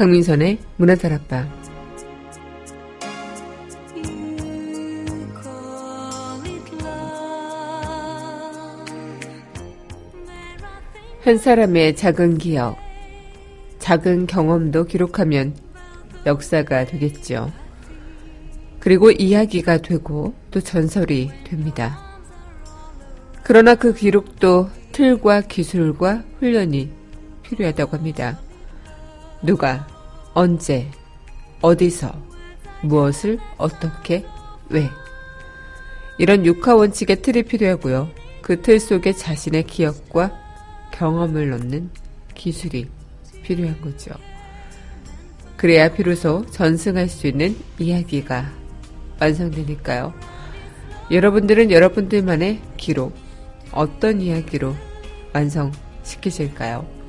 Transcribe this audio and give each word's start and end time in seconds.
강민선의 0.00 0.58
문화다락방 0.78 1.46
한 11.22 11.36
사람의 11.36 11.96
작은 11.96 12.38
기억, 12.38 12.78
작은 13.78 14.26
경험도 14.26 14.86
기록하면 14.86 15.54
역사가 16.24 16.86
되겠죠. 16.86 17.52
그리고 18.78 19.10
이야기가 19.10 19.82
되고 19.82 20.32
또 20.50 20.62
전설이 20.62 21.30
됩니다. 21.44 22.00
그러나 23.42 23.74
그 23.74 23.92
기록도 23.92 24.70
틀과 24.92 25.42
기술과 25.42 26.24
훈련이 26.38 26.90
필요하다고 27.42 27.98
합니다. 27.98 28.40
누가, 29.42 29.86
언제, 30.34 30.90
어디서, 31.62 32.12
무엇을, 32.82 33.38
어떻게, 33.56 34.24
왜. 34.68 34.88
이런 36.18 36.44
육하 36.46 36.74
원칙의 36.74 37.22
틀이 37.22 37.44
필요하고요. 37.44 38.08
그 38.42 38.60
틀 38.62 38.80
속에 38.80 39.12
자신의 39.12 39.64
기억과 39.64 40.32
경험을 40.92 41.50
넣는 41.50 41.90
기술이 42.34 42.88
필요한 43.42 43.80
거죠. 43.80 44.10
그래야 45.56 45.92
비로소 45.92 46.44
전승할 46.46 47.08
수 47.08 47.26
있는 47.26 47.56
이야기가 47.78 48.50
완성되니까요. 49.20 50.12
여러분들은 51.10 51.70
여러분들만의 51.70 52.60
기록, 52.76 53.14
어떤 53.72 54.20
이야기로 54.20 54.74
완성시키실까요? 55.32 56.99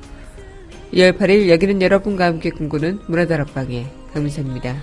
2월 0.92 1.16
8일 1.16 1.48
여기는 1.48 1.80
여러분과 1.80 2.26
함께 2.26 2.50
꿈꾸는 2.50 3.00
문화다락방의 3.06 3.86
강민선입니다. 4.12 4.76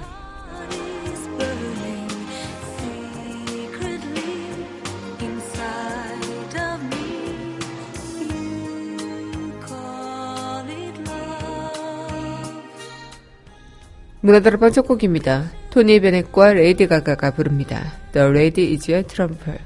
문화다락방 14.21 14.71
첫 14.71 14.81
곡입니다. 14.87 15.51
토니 15.69 15.99
베넷과 16.01 16.53
레이디 16.53 16.87
가가가 16.87 17.31
부릅니다. 17.31 17.93
The 18.13 18.29
Lady 18.29 18.73
is 18.73 18.91
a 18.91 19.03
Trumper 19.03 19.59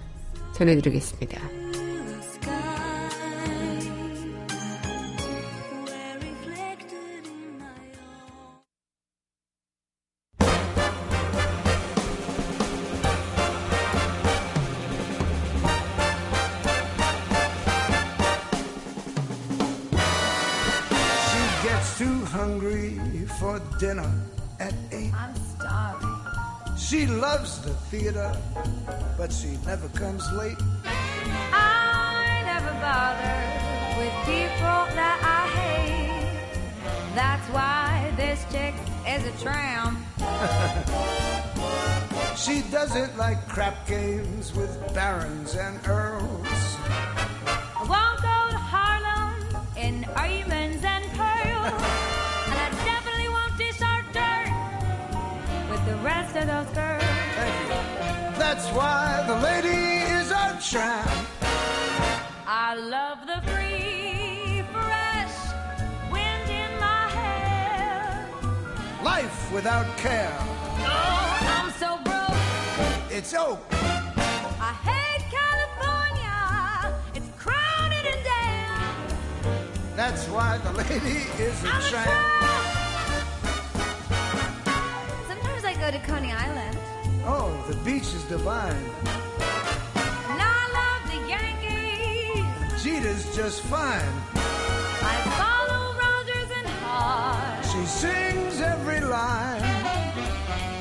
전해드리겠습니다. 0.53 1.52
Theater, 28.03 28.35
but 29.17 29.31
she 29.31 29.57
never 29.65 29.87
comes 29.89 30.31
late. 30.33 30.57
I 31.53 32.41
never 32.43 32.73
bother 32.83 33.39
with 33.97 34.13
people 34.27 34.85
that 34.99 35.19
I 35.23 35.47
hate. 35.59 36.11
That's 37.15 37.47
why 37.49 38.11
this 38.17 38.45
chick 38.51 38.75
is 39.07 39.25
a 39.25 39.31
tramp. 39.41 39.97
she 42.37 42.61
doesn't 42.71 43.17
like 43.17 43.47
crap 43.47 43.87
games 43.87 44.53
with 44.53 44.93
barons 44.93 45.55
and 45.55 45.79
earls. 45.87 46.75
I 47.79 47.83
won't 47.93 48.19
go 48.19 48.49
to 48.51 48.57
Harlem 48.73 49.33
in 49.77 50.01
diamonds 50.01 50.83
and 50.83 51.05
pearls. 51.15 51.71
and 52.51 52.59
I 52.59 52.69
definitely 52.83 53.29
won't 53.29 53.57
dish 53.57 53.81
our 53.81 54.03
dirt 54.11 54.51
with 55.71 55.85
the 55.85 55.95
rest 56.03 56.35
of 56.35 56.47
those 56.47 56.67
girls. 56.75 56.82
That's 58.73 58.85
why 58.85 59.23
the 59.27 59.35
lady 59.35 60.01
is 60.17 60.31
a 60.31 60.57
tramp. 60.59 61.27
I 62.47 62.73
love 62.73 63.19
the 63.27 63.39
free, 63.51 64.63
fresh 64.73 65.37
wind 66.11 66.49
in 66.49 66.79
my 66.79 67.07
hair. 67.09 68.27
Life 69.03 69.53
without 69.53 69.85
care. 69.97 70.35
Oh, 70.39 71.37
I'm 71.55 71.69
so 71.73 71.99
broke. 72.03 72.35
It's 73.11 73.35
oak. 73.35 73.59
I 73.71 74.73
hate 74.89 75.23
California. 75.29 76.95
It's 77.13 77.29
crowded 77.37 78.05
and 78.11 78.23
damn. 78.23 79.95
That's 79.95 80.25
why 80.29 80.57
the 80.57 80.71
lady 80.71 81.27
is 81.37 81.63
a 81.63 81.67
I'm 81.67 81.81
tramp. 81.91 82.07
A 82.07 82.11
tramp. 82.33 82.73
Sometimes 85.27 85.63
I 85.63 85.75
go 85.79 85.91
to 85.91 85.99
Coney 86.07 86.31
Island. 86.31 86.79
Oh, 87.25 87.63
the 87.69 87.75
beach 87.77 88.13
is 88.13 88.23
divine. 88.25 88.75
And 88.75 90.41
I 90.41 90.61
love 90.79 91.01
the 91.09 91.19
Yankees. 91.29 92.83
Jeter's 92.83 93.33
just 93.33 93.61
fine. 93.61 94.13
I 94.35 95.15
follow 95.39 95.95
Rogers 96.03 96.51
and 96.57 96.67
Hart. 96.83 97.65
She 97.65 97.85
sings 97.85 98.59
every 98.59 98.99
line. 98.99 99.61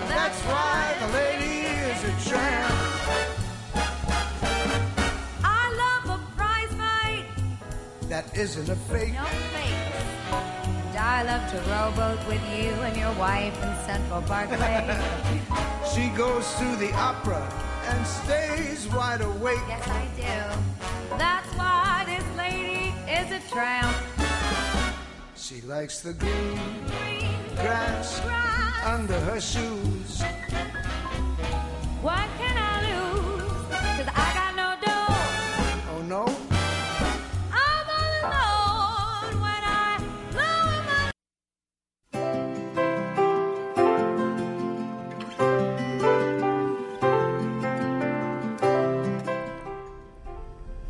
That's 0.08 0.40
why 0.40 0.96
the 0.98 1.08
lady 1.14 1.60
is 1.88 2.04
a 2.04 2.28
tramp. 2.28 2.74
I 5.44 5.64
love 5.82 6.18
a 6.18 6.36
prize 6.36 6.74
fight. 6.74 7.26
That 8.08 8.36
isn't 8.36 8.68
a 8.68 8.76
fake. 8.76 9.14
No 9.14 9.24
fake. 9.24 9.92
And 10.88 10.98
I 10.98 11.22
love 11.22 11.50
to 11.52 11.58
rowboat 11.70 12.26
with 12.26 12.42
you 12.50 12.72
and 12.82 12.96
your 12.96 13.12
wife 13.12 13.54
in 13.62 13.76
Central 13.86 14.22
Parkway. 14.22 15.68
She 15.94 16.08
goes 16.08 16.54
to 16.54 16.76
the 16.76 16.90
opera 16.94 17.42
and 17.88 18.06
stays 18.06 18.88
wide 18.88 19.20
awake. 19.20 19.58
yes, 19.68 19.86
I 19.86 20.06
do. 20.16 21.18
That's 21.18 21.48
why 21.54 22.04
this 22.06 22.24
lady 22.36 22.94
is 23.10 23.30
a 23.30 23.40
tramp. 23.50 23.94
She 25.36 25.60
likes 25.62 26.00
the 26.00 26.14
green 26.14 26.58
Green 26.86 27.28
grass 27.56 28.20
grass. 28.20 28.86
under 28.86 29.20
her 29.20 29.40
shoes. 29.40 30.22
What 32.00 32.28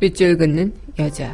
밑줄 0.03 0.35
긋는 0.37 0.73
여자. 0.99 1.33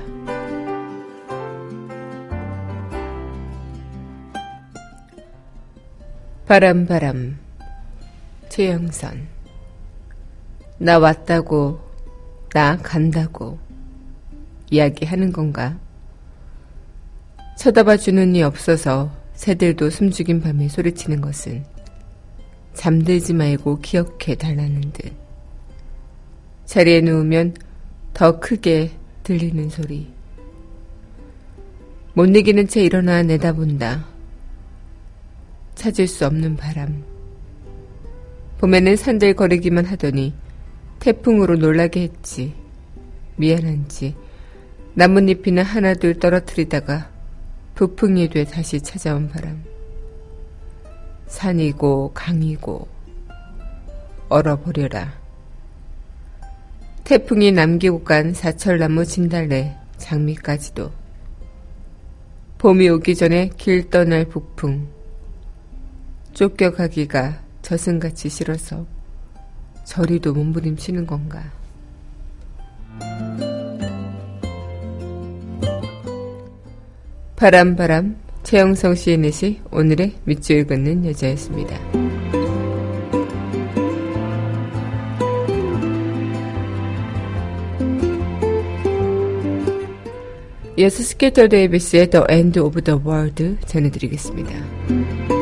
바람 6.46 6.86
바람 6.86 7.40
최영선 8.50 9.28
나 10.78 11.00
왔다고 11.00 11.80
나 12.54 12.78
간다고 12.78 13.58
이야기하는 14.70 15.32
건가? 15.32 15.80
쳐다봐 17.58 17.98
주는 17.98 18.36
이 18.36 18.44
없어서 18.44 19.12
새들도 19.34 19.90
숨죽인 19.90 20.42
밤에 20.42 20.68
소리치는 20.68 21.22
것은 21.22 21.66
잠들지 22.76 23.34
말고 23.34 23.80
기억해 23.80 24.36
달라는 24.36 24.92
듯 24.94 25.12
자리에 26.66 27.02
누우면 27.02 27.56
더 28.14 28.40
크게 28.40 28.92
들리는 29.24 29.70
소리. 29.70 30.12
못 32.14 32.26
이기는 32.26 32.68
채 32.68 32.82
일어나 32.82 33.24
내다본다. 33.24 34.06
찾을 35.76 36.08
수 36.08 36.26
없는 36.26 36.58
바람. 36.58 37.04
봄에는 38.58 38.96
산들 38.98 39.36
거리기만 39.36 39.86
하더니 39.86 40.34
태풍으로 41.00 41.56
놀라게 41.56 42.02
했지. 42.02 42.54
미안한지 43.38 44.16
나뭇잎이나 44.96 45.64
하나둘 45.64 46.20
떨어뜨리다가 46.20 47.10
부풍이 47.76 48.30
돼 48.30 48.44
다시 48.44 48.82
찾아온 48.82 49.30
바람. 49.30 49.64
산이고 51.28 52.12
강이고 52.14 52.88
얼어버려라. 54.28 55.19
태풍이 57.10 57.52
남기고 57.52 58.04
간 58.04 58.36
사철나무 58.36 59.04
진달래 59.04 59.76
장미까지도 59.98 60.92
봄이 62.60 62.88
오기 62.88 63.16
전에 63.16 63.50
길 63.58 63.90
떠날 63.90 64.26
북풍 64.26 64.88
쫓겨가기가 66.34 67.42
저승같이 67.64 68.30
싫어서 68.30 68.86
저리도 69.86 70.36
몸부림치는 70.36 71.08
건가. 71.08 71.52
바람바람 77.38 78.18
최영성 78.44 78.94
시인넷이 78.94 79.62
오늘의 79.72 80.14
밑줄 80.26 80.68
긋는 80.68 81.08
여자였습니다. 81.08 81.76
이어서 90.80 91.04
스케터 91.04 91.46
데이비스의 91.50 92.10
The 92.10 92.26
End 92.30 92.58
of 92.58 92.82
the 92.82 92.98
World 93.06 93.58
전해드리겠습니다. 93.66 95.39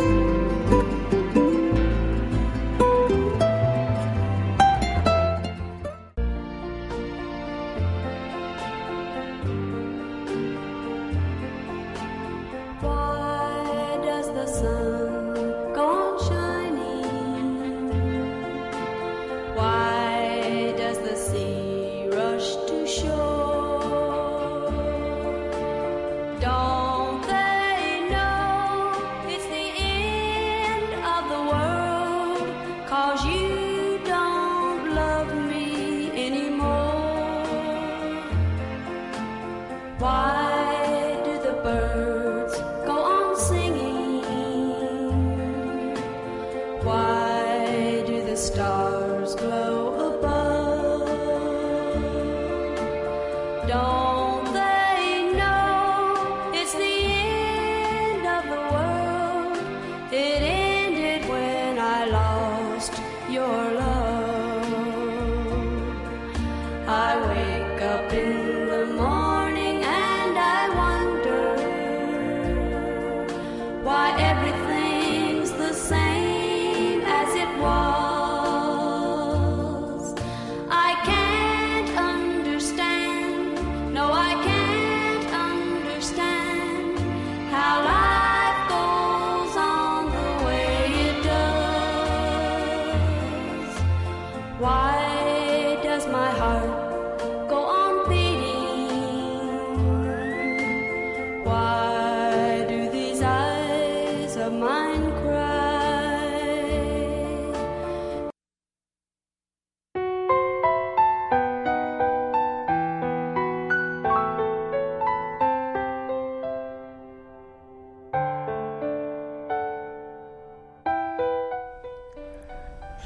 Stars 48.37 49.33
glow 49.33 49.56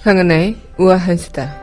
강은하의 0.04 0.56
우아한 0.80 1.16
수다. 1.16 1.62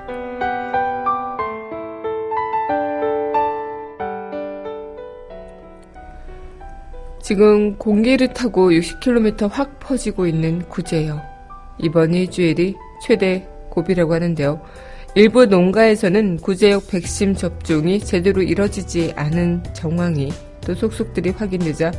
지금 7.20 7.76
공기를 7.76 8.32
타고 8.32 8.70
60km 8.70 9.48
확 9.50 9.80
퍼지고 9.80 10.28
있는 10.28 10.60
구제역. 10.68 11.20
이번 11.78 12.14
일주일이 12.14 12.76
최대 13.02 13.44
고비라고 13.70 14.14
하는데요. 14.14 14.62
일부 15.16 15.44
농가에서는 15.44 16.36
구제역 16.36 16.86
백신 16.86 17.34
접종이 17.34 17.98
제대로 17.98 18.40
이뤄지지 18.40 19.14
않은 19.16 19.64
정황이 19.72 20.30
또 20.60 20.76
속속들이 20.76 21.30
확인되자 21.30 21.90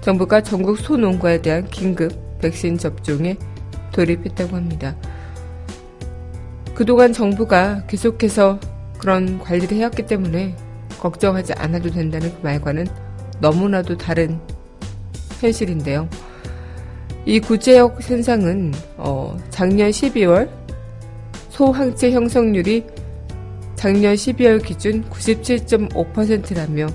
정부가 0.00 0.40
전국 0.40 0.76
소농가에 0.76 1.40
대한 1.40 1.68
긴급 1.68 2.40
백신 2.40 2.78
접종에 2.78 3.36
돌입했다고 3.92 4.56
합니다. 4.56 4.96
그동안 6.74 7.12
정부가 7.12 7.84
계속해서 7.86 8.58
그런 8.98 9.38
관리를 9.38 9.76
해왔기 9.76 10.06
때문에 10.06 10.56
걱정하지 10.98 11.52
않아도 11.54 11.90
된다는 11.90 12.34
그 12.34 12.40
말과는 12.42 12.86
너무나도 13.40 13.96
다른 13.96 14.40
현실인데요. 15.40 16.08
이 17.26 17.38
구제역 17.38 17.98
현상은 18.02 18.72
어, 18.96 19.36
작년 19.50 19.90
12월 19.90 20.48
소항체 21.50 22.10
형성률이 22.10 22.84
작년 23.76 24.14
12월 24.14 24.64
기준 24.64 25.08
97.5%라며 25.10 26.86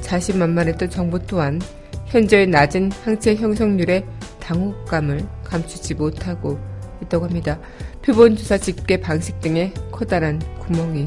자신만만했던 0.00 0.90
정부 0.90 1.18
또한 1.26 1.60
현재의 2.06 2.46
낮은 2.46 2.92
항체 3.04 3.34
형성률에 3.34 4.04
당혹감을 4.40 5.26
감추지 5.44 5.94
못하고 5.94 6.58
있다고 7.02 7.26
합니다. 7.26 7.58
표본조사 8.02 8.58
집계 8.58 8.98
방식 9.00 9.40
등에 9.40 9.72
커다란 9.92 10.40
구멍이 10.60 11.04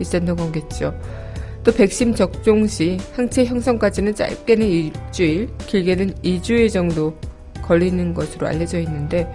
있었던 0.00 0.36
거겠죠. 0.36 0.94
또 1.64 1.72
백신 1.72 2.14
접종 2.14 2.66
시 2.66 2.98
항체 3.14 3.44
형성까지는 3.44 4.14
짧게는 4.14 4.66
일주일, 4.66 5.48
길게는 5.66 6.14
2주일 6.14 6.72
정도 6.72 7.16
걸리는 7.62 8.14
것으로 8.14 8.48
알려져 8.48 8.80
있는데 8.80 9.32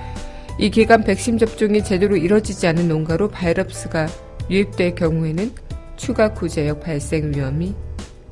이 0.60 0.70
기간 0.70 1.04
백신 1.04 1.38
접종이 1.38 1.84
제대로 1.84 2.18
이뤄지지 2.18 2.68
않은 2.68 2.88
농가로 2.88 3.30
바이러스가 3.30 4.08
유입될 4.50 4.96
경우에는 4.96 5.52
추가 5.96 6.34
구제역 6.34 6.82
발생 6.82 7.32
위험이 7.34 7.76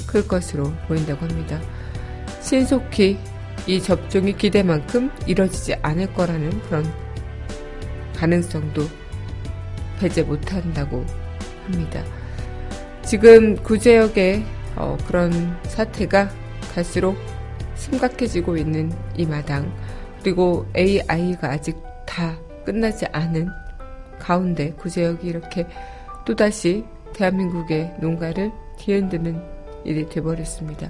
클 0.07 0.27
것으로 0.27 0.71
보인다고 0.87 1.25
합니다. 1.25 1.61
신속히 2.41 3.17
이 3.67 3.81
접종이 3.81 4.35
기대만큼 4.37 5.09
이뤄지지 5.25 5.75
않을 5.81 6.13
거라는 6.13 6.61
그런 6.63 6.85
가능성도 8.15 8.83
배제 9.99 10.23
못한다고 10.23 11.05
합니다. 11.65 12.03
지금 13.03 13.55
구제역의 13.55 14.43
어, 14.75 14.97
그런 15.07 15.31
사태가 15.63 16.29
갈수록 16.73 17.15
심각해지고 17.75 18.57
있는 18.57 18.91
이 19.15 19.25
마당 19.25 19.71
그리고 20.21 20.65
AI가 20.75 21.51
아직 21.51 21.77
다 22.05 22.35
끝나지 22.65 23.05
않은 23.07 23.47
가운데 24.19 24.71
구제역이 24.71 25.27
이렇게 25.27 25.67
또다시 26.25 26.83
대한민국의 27.13 27.95
농가를 28.01 28.51
뒤흔드는 28.77 29.41
일이 29.85 30.09
돼버렸습니다. 30.09 30.89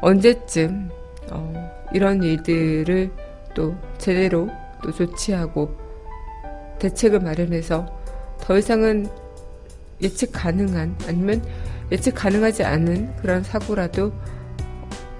언제쯤 0.00 0.90
어, 1.32 1.72
이런 1.92 2.22
일들을 2.22 3.10
또 3.54 3.74
제대로 3.98 4.48
또 4.82 4.92
조치하고 4.92 5.83
대책을 6.84 7.20
마련해서 7.20 7.86
더 8.40 8.58
이상은 8.58 9.06
예측 10.02 10.32
가능한 10.32 10.96
아니면 11.08 11.42
예측 11.90 12.14
가능하지 12.14 12.64
않은 12.64 13.16
그런 13.16 13.42
사고라도 13.42 14.12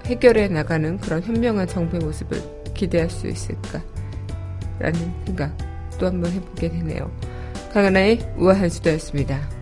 해결해 0.05 0.47
나가는 0.47 0.97
그런 0.99 1.23
현명한 1.23 1.67
정부의 1.67 2.03
모습을 2.03 2.39
기대할 2.75 3.09
수 3.09 3.27
있을까라는 3.27 3.83
생각 5.25 5.57
또 5.97 6.05
한번 6.05 6.31
해보게 6.31 6.69
되네요. 6.69 7.11
강하나의 7.73 8.19
우아한 8.37 8.69
수다였습니다. 8.69 9.54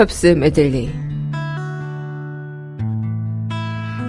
팝스 0.00 0.28
메들리 0.28 0.88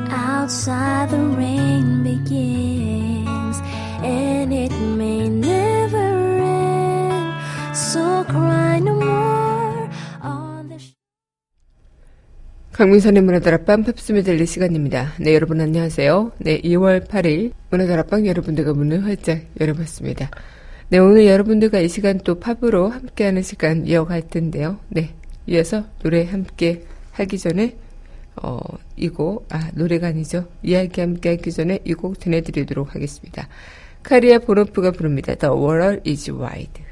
Outside 0.10 1.10
the 1.10 1.22
rain 1.36 2.02
begins 2.02 3.62
and 4.02 4.54
it 4.54 4.74
may 4.96 5.28
never 5.28 5.98
end. 5.98 7.76
So 7.76 8.24
cry 8.24 8.78
no 8.78 8.94
more 8.94 9.90
on 10.24 10.70
the 10.70 10.80
강민선의 12.72 13.22
문화다락방 13.24 13.84
팝스 13.84 14.14
메들리 14.14 14.46
시간입니다. 14.46 15.12
네, 15.20 15.36
여러분 15.36 15.60
안녕하세요. 15.60 16.32
네, 16.38 16.62
2월 16.62 17.06
8일 17.06 17.52
문화다락방 17.70 18.28
여러분들과 18.28 18.72
문을 18.72 19.04
활짝 19.04 19.42
열어봤습니다. 19.60 20.32
네, 20.88 21.00
오늘 21.00 21.26
여러분들과 21.26 21.80
이 21.80 21.90
시간 21.90 22.18
또 22.20 22.40
팝으로 22.40 22.88
함께하는 22.88 23.42
시간 23.42 23.86
이어갈 23.86 24.22
텐데요. 24.30 24.80
네, 24.88 25.16
이어서 25.52 25.84
노래 26.02 26.24
함께 26.24 26.84
하기 27.12 27.38
전에 27.38 27.76
어, 28.42 28.60
이 28.96 29.10
곡, 29.10 29.46
아, 29.50 29.70
노래가 29.74 30.08
아니죠. 30.08 30.48
이야기 30.64 31.02
함께 31.02 31.30
하기 31.32 31.52
전에 31.52 31.80
이 31.86 31.94
곡 31.94 32.20
전해드리도록 32.20 32.96
하겠습니다. 32.96 33.50
카리아 34.04 34.40
보노프가 34.40 34.92
부릅니다. 34.92 35.36
The 35.36 35.54
World 35.54 36.10
is 36.10 36.32
Wide. 36.32 36.91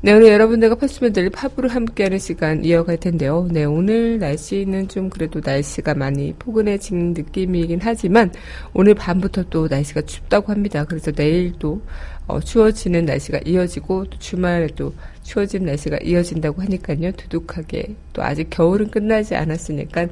네, 0.00 0.12
오늘 0.12 0.28
여러분들과 0.28 0.76
팝스메들리 0.76 1.30
팝으로 1.30 1.68
함께하는 1.68 2.20
시간 2.20 2.64
이어갈 2.64 2.98
텐데요. 2.98 3.48
네, 3.50 3.64
오늘 3.64 4.20
날씨는 4.20 4.86
좀 4.86 5.10
그래도 5.10 5.40
날씨가 5.44 5.94
많이 5.94 6.32
포근해진 6.38 7.14
느낌이긴 7.14 7.80
하지만 7.82 8.32
오늘 8.72 8.94
밤부터 8.94 9.46
또 9.50 9.66
날씨가 9.66 10.02
춥다고 10.02 10.52
합니다. 10.52 10.84
그래서 10.84 11.10
내일도 11.10 11.82
어, 12.28 12.38
추워지는 12.38 13.06
날씨가 13.06 13.40
이어지고 13.44 14.04
또 14.04 14.18
주말에 14.20 14.68
또 14.76 14.94
추워진 15.24 15.64
날씨가 15.64 15.98
이어진다고 16.04 16.62
하니까요. 16.62 17.10
두둑하게 17.16 17.96
또 18.12 18.22
아직 18.22 18.50
겨울은 18.50 18.92
끝나지 18.92 19.34
않았으니까 19.34 20.06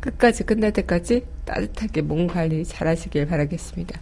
끝까지 0.00 0.42
끝날 0.42 0.72
때까지 0.72 1.22
따뜻하게 1.44 2.02
몸 2.02 2.26
관리 2.26 2.64
잘 2.64 2.88
하시길 2.88 3.26
바라겠습니다. 3.26 4.00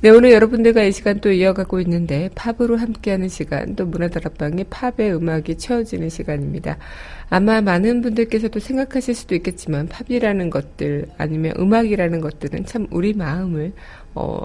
네, 0.00 0.10
오늘 0.10 0.30
여러분들과 0.30 0.84
이 0.84 0.92
시간 0.92 1.20
또 1.20 1.32
이어가고 1.32 1.80
있는데 1.80 2.30
팝으로 2.36 2.76
함께하는 2.76 3.28
시간, 3.28 3.74
또 3.74 3.84
문화다락방에 3.84 4.66
팝의 4.70 5.12
음악이 5.12 5.58
채워지는 5.58 6.08
시간입니다. 6.08 6.78
아마 7.30 7.60
많은 7.60 8.00
분들께서도 8.02 8.60
생각하실 8.60 9.16
수도 9.16 9.34
있겠지만 9.34 9.88
팝이라는 9.88 10.50
것들 10.50 11.08
아니면 11.18 11.54
음악이라는 11.58 12.20
것들은 12.20 12.64
참 12.64 12.86
우리 12.92 13.12
마음을 13.12 13.72
어, 14.14 14.42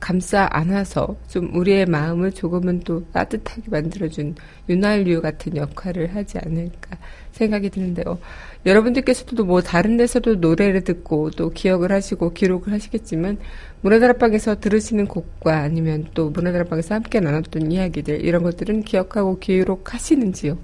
감싸 0.00 0.48
안아서 0.50 1.16
좀 1.28 1.54
우리의 1.54 1.86
마음을 1.86 2.32
조금은 2.32 2.80
또 2.80 3.04
따뜻하게 3.12 3.62
만들어준 3.70 4.36
윤활유 4.68 5.20
같은 5.22 5.56
역할을 5.56 6.14
하지 6.14 6.38
않을까 6.38 6.96
생각이 7.32 7.70
드는데요. 7.70 8.18
여러분들께서도 8.66 9.44
뭐 9.44 9.60
다른 9.60 9.96
데서도 9.96 10.36
노래를 10.36 10.82
듣고 10.82 11.30
또 11.30 11.50
기억을 11.50 11.92
하시고 11.92 12.32
기록을 12.32 12.72
하시겠지만 12.72 13.38
문화다락방에서 13.82 14.60
들으시는 14.60 15.06
곡과 15.06 15.58
아니면 15.58 16.06
또 16.14 16.30
문화다락방에서 16.30 16.94
함께 16.96 17.20
나눴던 17.20 17.70
이야기들 17.72 18.24
이런 18.24 18.42
것들은 18.42 18.82
기억하고 18.82 19.38
기록하시는지요? 19.38 20.58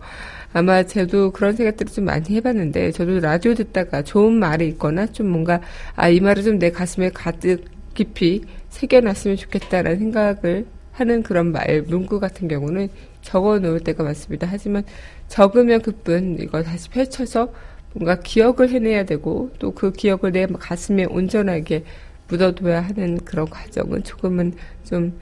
아마 0.53 0.85
저도 0.85 1.33
그런 1.33 1.55
생각들을 1.57 1.93
좀 1.93 2.05
많이 2.05 2.35
해봤는데 2.37 2.93
저도 2.93 3.19
라디오 3.21 3.55
듣다가 3.55 4.03
좋은 4.03 4.33
말이 4.35 4.69
있거나 4.69 5.07
좀 5.07 5.29
뭔가 5.29 5.61
아 5.97 6.09
이 6.09 6.21
말을 6.21 6.43
좀 6.45 6.59
내 6.59 6.71
가슴에 6.71 7.11
가득 7.11 7.65
깊이 7.95 8.43
새겨놨으면 8.75 9.37
좋겠다라는 9.37 9.99
생각을 9.99 10.67
하는 10.93 11.23
그런 11.23 11.53
말 11.53 11.83
문구 11.83 12.21
같은 12.21 12.49
경우는 12.49 12.89
적어 13.23 13.59
놓을 13.59 13.81
때가 13.81 14.05
많습니다. 14.05 14.47
하지만 14.51 14.85
적으면 15.29 15.83
그뿐 15.83 16.39
이걸 16.41 16.63
다시 16.63 16.89
펼쳐서 16.91 17.53
뭔가 17.95 18.21
기억을 18.21 18.71
해내야 18.71 19.05
되고 19.05 19.51
또 19.59 19.73
그 19.73 19.93
기억을 19.93 20.33
내 20.33 20.47
가슴에 20.47 21.05
온전하게 21.05 21.85
묻어둬야 22.29 22.81
하는 22.81 23.19
그런 23.19 23.49
과정은 23.49 24.05
조금은 24.05 24.55
좀 24.85 25.19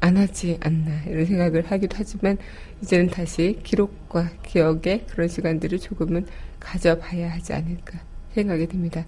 안 0.00 0.16
하지 0.16 0.58
않나 0.60 1.04
이런 1.06 1.24
생각을 1.24 1.66
하기도 1.66 1.96
하지만 1.98 2.38
이제는 2.82 3.08
다시 3.08 3.58
기록과 3.62 4.30
기억의 4.44 5.06
그런 5.08 5.28
시간들을 5.28 5.78
조금은 5.78 6.26
가져봐야 6.60 7.32
하지 7.32 7.52
않을까 7.52 7.98
생각이 8.34 8.66
듭니다. 8.66 9.04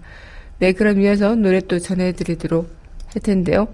네, 0.59 0.73
그럼 0.73 0.99
이어서 1.01 1.35
노래 1.35 1.61
또 1.61 1.79
전해드리도록 1.79 2.69
할 3.13 3.21
텐데요. 3.21 3.67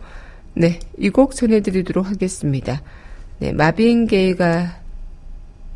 네, 0.53 0.79
이 0.97 1.09
곡 1.09 1.35
전해드리도록 1.35 2.05
하겠습니다. 2.07 2.81
네, 3.39 3.51
마빈 3.51 4.07
게이가 4.07 4.79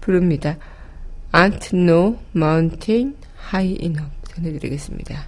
부릅니다. 0.02 0.58
Aren't 1.32 1.78
no 1.78 2.18
mountain 2.36 3.16
high 3.54 3.78
enough 3.84 4.12
전해드리겠습니다. 4.36 5.28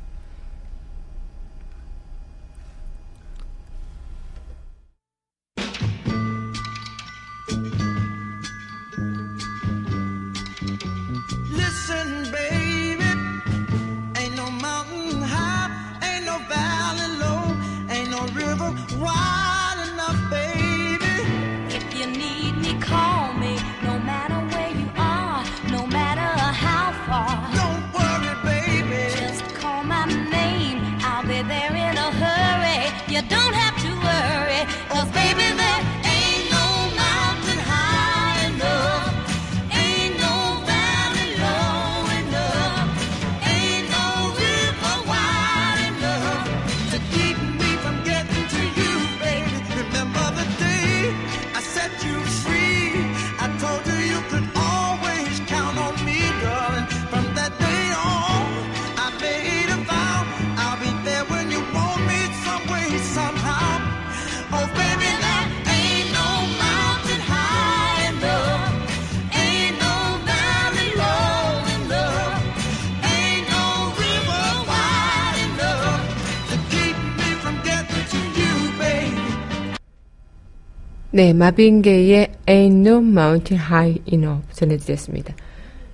네, 81.13 81.33
마빈 81.33 81.81
게이의 81.81 82.29
Ain't 82.45 82.87
No 82.87 82.99
Mountain 82.99 83.61
High 83.61 84.01
Enough 84.05 84.47
전해드렸습니다. 84.53 85.35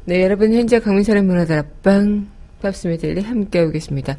네, 0.05 0.21
여러분 0.21 0.53
현재 0.53 0.79
강민선의 0.79 1.23
문화다락방 1.23 2.27
팝스메들리 2.61 3.21
함께하고 3.21 3.71
계십니다. 3.71 4.15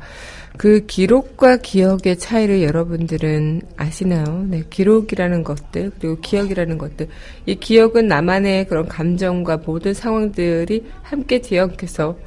그 0.57 0.87
기록과 0.87 1.59
기억의 1.59 2.19
차이를 2.19 2.65
여러분들은 2.65 3.63
아시나요? 3.77 4.45
네, 4.49 4.65
기록이라는 4.69 5.45
것들 5.45 5.93
그리고 6.01 6.19
기억이라는 6.21 6.79
것들 6.79 7.07
이 7.47 7.55
기억은 7.55 8.09
나만의 8.09 8.67
그런 8.67 8.89
감정과 8.89 9.59
모든 9.59 9.95
상황들이 9.95 10.85
함께 11.03 11.41
뒤엉켜서 11.41 12.19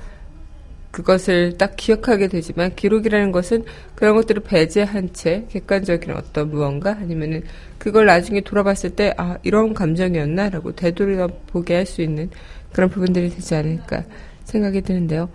그것을 0.92 1.58
딱 1.58 1.76
기억하게 1.78 2.28
되지만 2.28 2.76
기록이라는 2.76 3.32
것은 3.32 3.64
그런 3.96 4.16
것들을 4.16 4.44
배제한 4.44 5.14
채 5.14 5.46
객관적인 5.50 6.12
어떤 6.12 6.52
무언가 6.52 6.92
아니면은 6.92 7.44
그걸 7.78 8.06
나중에 8.06 8.42
돌아봤을 8.42 8.92
때 8.96 9.14
아 9.18 9.38
이런 9.44 9.74
감정이었나라고 9.74 10.76
되돌아보게 10.76 11.76
할 11.76 11.86
수 11.86 12.02
있는 12.02 12.30
그런 12.74 12.90
부분들이 12.90 13.30
되지 13.30 13.56
않을까 13.56 14.04
생각이 14.46 14.82
드는데요. 14.82 15.30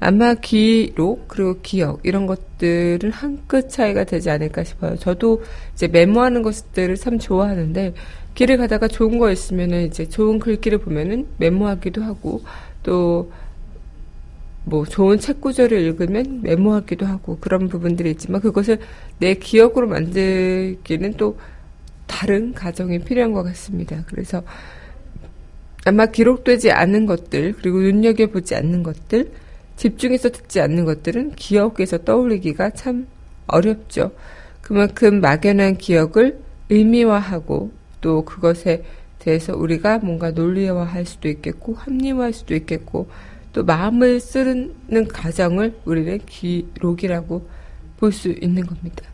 아마 0.00 0.34
기록 0.34 1.28
그리고 1.28 1.58
기억 1.62 2.00
이런 2.02 2.26
것들은 2.26 3.12
한 3.12 3.38
끗 3.46 3.68
차이가 3.68 4.04
되지 4.04 4.30
않을까 4.30 4.64
싶어요. 4.64 4.96
저도 4.96 5.42
이제 5.74 5.86
메모하는 5.88 6.42
것들을 6.42 6.96
참 6.96 7.18
좋아하는데 7.18 7.94
길을 8.34 8.56
가다가 8.56 8.88
좋은 8.88 9.18
거 9.18 9.30
있으면은 9.30 9.86
이제 9.86 10.08
좋은 10.08 10.38
글귀를 10.38 10.78
보면은 10.78 11.26
메모하기도 11.38 12.02
하고 12.02 12.42
또 12.82 13.30
뭐 14.64 14.84
좋은 14.84 15.18
책 15.18 15.40
구절을 15.40 15.80
읽으면 15.80 16.40
메모하기도 16.42 17.04
하고 17.06 17.38
그런 17.40 17.68
부분들이 17.68 18.10
있지만 18.12 18.40
그것을 18.40 18.78
내 19.18 19.34
기억으로 19.34 19.88
만들기는 19.88 21.14
또 21.14 21.38
다른 22.06 22.52
과정이 22.52 23.00
필요한 23.00 23.32
것 23.32 23.42
같습니다. 23.42 24.04
그래서 24.06 24.42
아마 25.84 26.06
기록되지 26.06 26.70
않은 26.70 27.06
것들 27.06 27.54
그리고 27.54 27.80
눈여겨보지 27.80 28.54
않는 28.54 28.82
것들 28.82 29.32
집중해서 29.76 30.30
듣지 30.30 30.60
않는 30.60 30.84
것들은 30.84 31.32
기억에서 31.34 31.98
떠올리기가 31.98 32.70
참 32.70 33.08
어렵죠. 33.48 34.12
그만큼 34.60 35.20
막연한 35.20 35.76
기억을 35.76 36.38
의미화하고 36.68 37.72
또 38.00 38.24
그것에 38.24 38.84
대해서 39.18 39.56
우리가 39.56 39.98
뭔가 39.98 40.30
논리화할 40.30 41.04
수도 41.04 41.28
있겠고 41.28 41.74
합리화할 41.74 42.32
수도 42.32 42.54
있겠고 42.54 43.08
또 43.52 43.64
마음을 43.64 44.18
쓰는 44.20 45.08
과정을 45.08 45.80
우리는 45.84 46.18
기록이라고 46.26 47.48
볼 47.98 48.12
수 48.12 48.30
있는 48.30 48.66
겁니다. 48.66 49.04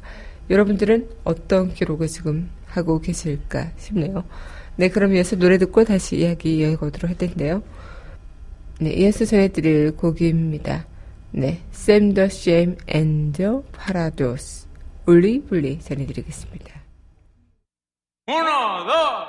여러분들은 0.49 1.11
어떤 1.25 1.75
기록을 1.75 2.07
지금 2.09 2.49
하고 2.67 3.01
계실까 3.01 3.73
싶네요. 3.77 4.25
네, 4.77 4.89
그럼 4.89 5.15
이어서 5.15 5.37
노래 5.37 5.59
듣고 5.59 5.85
다시 5.85 6.17
이야기 6.19 6.59
이어가도록 6.59 7.11
할 7.11 7.19
텐데요. 7.19 7.63
네, 8.81 8.93
이어서 8.93 9.25
전해드릴 9.25 9.97
곡입니다. 9.97 10.87
네, 11.33 11.61
Sam 11.73 12.15
the 12.15 12.27
Shame 12.27 12.77
and 12.95 13.37
the 13.37 13.61
Paradox. 13.77 14.67
울리 15.05 15.43
불리 15.43 15.81
전해드리겠습니다. 15.81 16.79
Uno, 18.29 18.87
dos. 18.87 19.29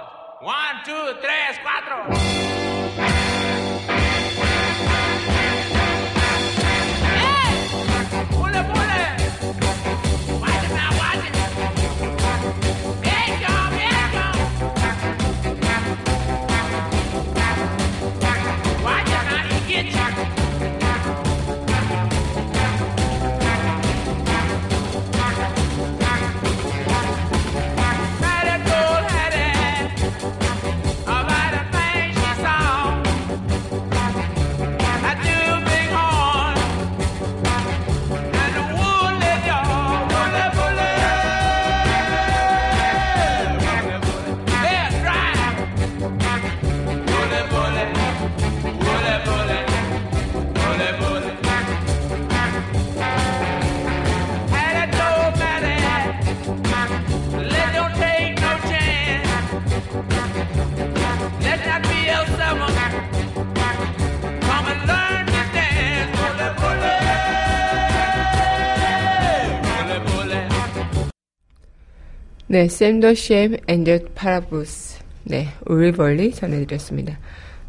네, 72.51 72.61
Shame 72.63 73.57
and 73.69 73.85
the 73.85 74.03
Paradox. 74.15 74.97
네, 75.23 75.49
울리벌리 75.67 76.31
전해드렸습니다. 76.31 77.19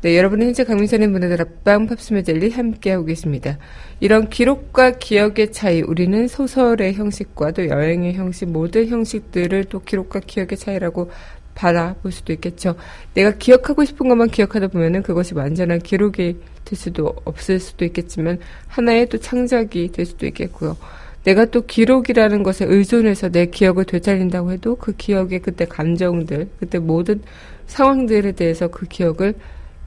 네, 0.00 0.16
여러분은 0.16 0.46
현재 0.46 0.64
강민선의 0.64 1.06
문화들 1.08 1.38
앞방 1.42 1.86
팝스메들리 1.86 2.50
함께하고 2.50 3.04
계십니다. 3.04 3.58
이런 4.00 4.30
기록과 4.30 4.92
기억의 4.92 5.52
차이, 5.52 5.82
우리는 5.82 6.26
소설의 6.26 6.94
형식과 6.94 7.50
또 7.50 7.68
여행의 7.68 8.14
형식, 8.14 8.46
모든 8.46 8.88
형식들을 8.88 9.64
또 9.64 9.80
기록과 9.80 10.20
기억의 10.20 10.56
차이라고 10.56 11.10
바라볼 11.54 12.10
수도 12.10 12.32
있겠죠. 12.32 12.74
내가 13.12 13.32
기억하고 13.32 13.84
싶은 13.84 14.08
것만 14.08 14.28
기억하다 14.30 14.68
보면은 14.68 15.02
그것이 15.02 15.34
완전한 15.34 15.80
기록이 15.80 16.38
될 16.64 16.78
수도 16.78 17.14
없을 17.26 17.60
수도 17.60 17.84
있겠지만 17.84 18.38
하나의 18.66 19.10
또 19.10 19.18
창작이 19.18 19.92
될 19.92 20.06
수도 20.06 20.24
있겠고요. 20.24 20.78
내가 21.24 21.44
또 21.46 21.66
기록이라는 21.66 22.42
것에 22.42 22.64
의존해서 22.64 23.28
내 23.28 23.46
기억을 23.46 23.84
되살린다고 23.84 24.52
해도 24.52 24.76
그 24.76 24.96
기억의 24.96 25.40
그때 25.40 25.66
감정들, 25.66 26.48
그때 26.58 26.78
모든 26.78 27.22
상황들에 27.66 28.32
대해서 28.32 28.68
그 28.68 28.86
기억을 28.86 29.34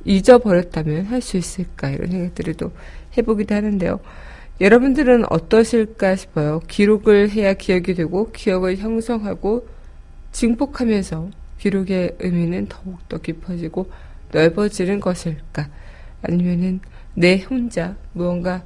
잊어버렸다면 0.06 1.06
할 1.06 1.22
수 1.22 1.38
있을까 1.38 1.90
이런 1.90 2.12
생각들을 2.12 2.54
또 2.56 2.72
해보기도 3.18 3.56
하는데요. 3.56 4.00
여러분들은 4.62 5.26
어떠실까 5.32 6.16
싶어요. 6.16 6.62
기록을 6.68 7.32
해야 7.32 7.54
기억이 7.54 7.96
되고 7.96 8.32
기억을 8.32 8.78
형성하고 8.78 9.68
증폭하면서 10.32 11.30
기록의 11.60 12.18
의미는 12.20 12.68
더욱더 12.68 13.18
깊어지고 13.18 13.90
넓어지는 14.32 15.00
것일까? 15.00 15.68
아니면은 16.22 16.80
내 17.16 17.40
혼자 17.42 17.96
무언가 18.14 18.64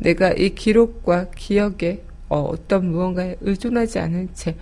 내가 0.00 0.32
이 0.32 0.50
기록과 0.54 1.30
기억에 1.36 2.02
어, 2.28 2.52
떤 2.68 2.90
무언가에 2.90 3.36
의존하지 3.40 3.98
않은 3.98 4.30
채 4.34 4.56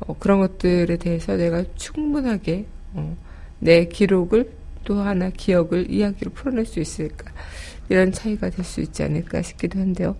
어, 0.00 0.16
그런 0.18 0.38
것들에 0.40 0.96
대해서 0.96 1.36
내가 1.36 1.64
충분하게 1.74 2.66
어, 2.94 3.16
내 3.58 3.86
기록을 3.86 4.50
또 4.84 5.00
하나 5.00 5.30
기억을 5.30 5.90
이야기로 5.90 6.30
풀어낼 6.32 6.64
수 6.66 6.78
있을까 6.80 7.32
이런 7.88 8.12
차이가 8.12 8.50
될 8.50 8.64
수 8.64 8.80
있지 8.80 9.02
않을까 9.02 9.42
싶기도 9.42 9.78
한데요. 9.78 10.16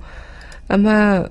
아마 0.68 1.24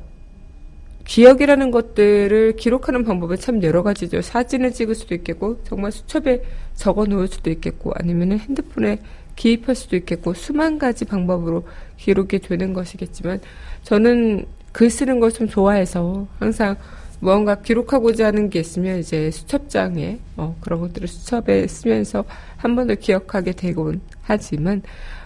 기억이라는 1.05 1.71
것들을 1.71 2.55
기록하는 2.55 3.03
방법은 3.03 3.37
참 3.37 3.61
여러 3.63 3.83
가지죠. 3.83 4.21
사진을 4.21 4.71
찍을 4.71 4.95
수도 4.95 5.13
있겠고, 5.15 5.61
정말 5.63 5.91
수첩에 5.91 6.41
적어 6.73 7.05
놓을 7.05 7.27
수도 7.27 7.51
있겠고, 7.51 7.91
아니면은 7.95 8.39
핸드폰에 8.39 8.99
기입할 9.35 9.75
수도 9.75 9.95
있겠고, 9.97 10.33
수만 10.33 10.77
가지 10.79 11.05
방법으로 11.05 11.63
기록이 11.97 12.39
되는 12.39 12.73
것이겠지만, 12.73 13.39
저는 13.83 14.45
글 14.71 14.89
쓰는 14.89 15.19
걸 15.19 15.31
좀 15.31 15.47
좋아해서 15.47 16.27
항상 16.39 16.75
무언가 17.21 17.55
기록하고자 17.55 18.27
하는 18.27 18.49
게 18.49 18.59
있으면 18.59 18.99
이제 18.99 19.31
수첩장에, 19.31 20.19
어, 20.37 20.55
그런 20.61 20.81
것들을 20.81 21.07
수첩에 21.07 21.67
쓰면서 21.67 22.25
한 22.57 22.75
번 22.75 22.87
더 22.87 22.95
기억하게 22.95 23.53
되곤 23.53 24.01
하지만, 24.21 24.81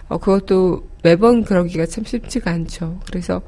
어, 0.08 0.18
그것도 0.18 0.88
매번 1.02 1.44
그러기가 1.44 1.86
참 1.86 2.04
쉽지가 2.04 2.50
않죠. 2.50 3.00
그래서 3.06 3.42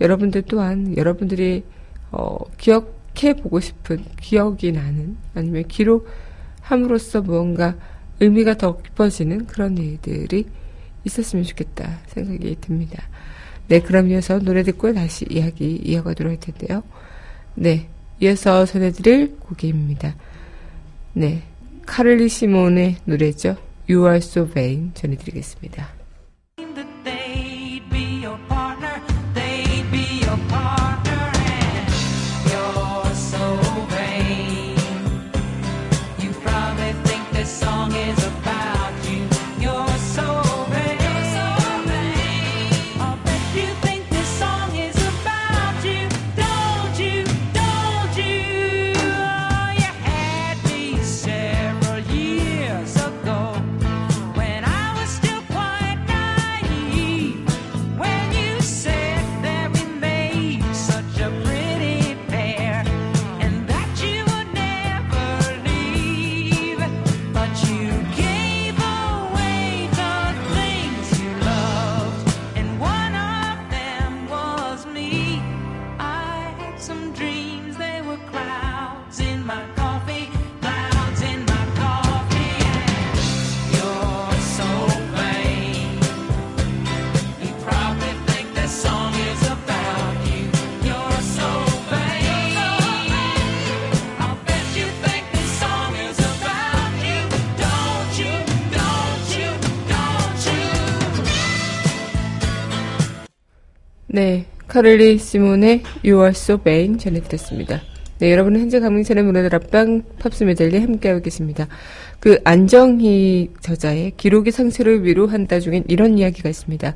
여러분들 0.00 0.42
또한 0.42 0.96
여러분들이 0.96 1.64
어, 2.12 2.36
기억해 2.56 3.34
보고 3.42 3.60
싶은 3.60 4.04
기억이 4.20 4.72
나는 4.72 5.16
아니면 5.34 5.64
기록함으로써 5.68 7.20
무언가 7.22 7.74
의미가 8.20 8.56
더 8.56 8.76
깊어지는 8.78 9.46
그런 9.46 9.76
일들이 9.78 10.46
있었으면 11.04 11.44
좋겠다 11.44 12.00
생각이 12.06 12.56
듭니다. 12.60 13.02
네, 13.68 13.80
그럼 13.80 14.08
이어서 14.08 14.38
노래 14.38 14.62
듣고 14.62 14.92
다시 14.92 15.26
이야기 15.30 15.76
이어가도록 15.84 16.30
할 16.30 16.40
텐데요. 16.40 16.82
네, 17.54 17.88
이어서 18.20 18.64
전해드릴 18.64 19.36
곡입니다. 19.38 20.16
네, 21.12 21.42
카를리 21.86 22.28
시몬의 22.28 22.96
노래죠. 23.04 23.56
You 23.88 24.06
Are 24.06 24.18
So 24.18 24.48
Vain 24.48 24.92
전해드리겠습니다. 24.94 25.97
네, 104.10 104.46
카를리 104.66 105.18
시몬의 105.18 105.82
You 106.02 106.18
Are 106.20 106.30
So 106.30 106.58
Vain 106.60 106.98
전해드렸습니다. 106.98 107.82
네, 108.18 108.32
여러분은 108.32 108.60
현재 108.60 108.80
강민선의 108.80 109.22
문화들 109.22 109.54
앞방 109.54 110.02
팝스 110.18 110.42
메들리 110.42 110.80
함께하고 110.80 111.22
계십니다. 111.22 111.68
그 112.18 112.38
안정희 112.42 113.52
저자의 113.60 114.12
기록이 114.16 114.50
상처를 114.50 115.04
위로한다 115.04 115.60
중엔 115.60 115.84
이런 115.86 116.18
이야기가 116.18 116.48
있습니다. 116.48 116.94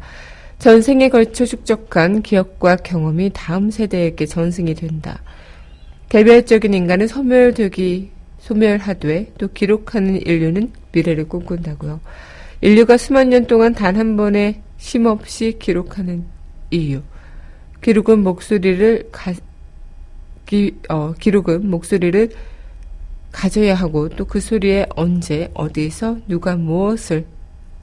전생에 0.58 1.08
걸쳐 1.10 1.44
축적한 1.44 2.22
기억과 2.22 2.76
경험이 2.76 3.30
다음 3.32 3.70
세대에게 3.70 4.26
전승이 4.26 4.74
된다. 4.74 5.22
개별적인 6.08 6.74
인간은 6.74 7.06
소멸되기, 7.06 8.10
소멸하되 8.38 9.32
또 9.38 9.48
기록하는 9.48 10.20
인류는 10.20 10.72
미래를 10.90 11.28
꿈꾼다고요. 11.28 12.00
인류가 12.62 12.96
수만 12.96 13.28
년 13.30 13.46
동안 13.46 13.74
단 13.74 13.96
한 13.96 14.16
번에 14.16 14.60
쉼없이 14.76 15.56
기록하는 15.58 16.24
이유. 16.72 17.00
기록은 17.80 18.24
목소리를 18.24 19.08
가, 19.12 19.32
기, 20.52 20.76
어, 20.90 21.14
기록은 21.14 21.70
목소리를 21.70 22.28
가져야 23.32 23.74
하고 23.74 24.10
또 24.10 24.26
그 24.26 24.38
소리에 24.38 24.84
언제, 24.94 25.50
어디서, 25.54 26.18
누가 26.28 26.56
무엇을, 26.56 27.24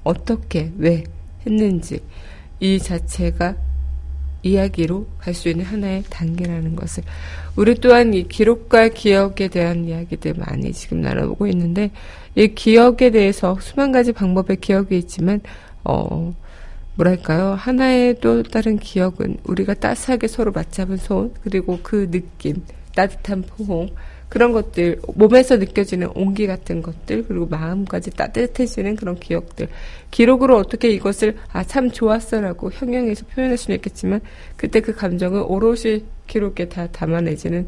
어떻게, 0.03 0.71
왜 0.77 1.03
했는지 1.47 1.99
이 2.59 2.77
자체가 2.77 3.55
이야기로 4.43 5.07
갈 5.17 5.33
수 5.33 5.49
있는 5.49 5.65
하나의 5.65 6.03
단계라는 6.11 6.75
것을. 6.75 7.03
우리 7.55 7.73
또한 7.73 8.13
이 8.13 8.27
기록과 8.27 8.89
기억에 8.89 9.47
대한 9.47 9.85
이야기들 9.85 10.35
많이 10.35 10.71
지금 10.71 11.01
나눠보고 11.01 11.47
있는데 11.47 11.89
이 12.35 12.49
기억에 12.49 13.09
대해서 13.09 13.57
수만 13.61 13.91
가지 13.91 14.13
방법의 14.13 14.57
기억이 14.57 14.95
있지만 14.99 15.41
어 15.83 16.35
뭐랄까요? 16.99 17.53
하나의 17.53 18.19
또 18.19 18.43
다른 18.43 18.77
기억은 18.77 19.37
우리가 19.45 19.73
따스하게 19.73 20.27
서로 20.27 20.51
맞잡은 20.51 20.97
손 20.97 21.33
그리고 21.43 21.79
그 21.81 22.11
느낌 22.11 22.63
따뜻한 22.93 23.43
포옹 23.43 23.89
그런 24.27 24.51
것들 24.51 24.99
몸에서 25.15 25.55
느껴지는 25.57 26.09
온기 26.13 26.45
같은 26.45 26.81
것들 26.81 27.25
그리고 27.25 27.47
마음까지 27.47 28.11
따뜻해지는 28.11 28.95
그런 28.95 29.15
기억들. 29.15 29.69
기록으로 30.11 30.57
어떻게 30.57 30.89
이것을 30.89 31.37
아 31.51 31.63
참 31.63 31.89
좋았어라고 31.89 32.71
형용해서 32.71 33.25
표현할 33.27 33.57
수는 33.57 33.77
있겠지만 33.77 34.19
그때 34.57 34.81
그 34.81 34.93
감정을 34.93 35.43
오롯이 35.47 36.03
기록에 36.27 36.67
다 36.67 36.87
담아내지는 36.87 37.67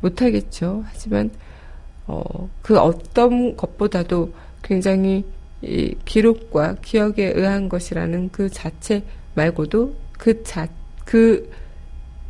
못하겠죠. 0.00 0.84
하지만 0.86 1.30
어, 2.06 2.48
그 2.62 2.78
어떤 2.78 3.56
것보다도 3.56 4.32
굉장히 4.62 5.24
이 5.62 5.94
기록과 6.04 6.76
기억에 6.82 7.32
의한 7.34 7.68
것이라는 7.68 8.30
그 8.32 8.48
자체 8.48 9.02
말고도 9.34 9.94
그 10.12 10.42
자, 10.42 10.66
그 11.04 11.50